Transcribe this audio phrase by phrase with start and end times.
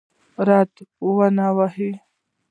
[0.45, 0.59] ری
[1.15, 1.89] ونه واهه.